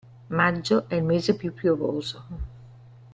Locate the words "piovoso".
1.53-2.25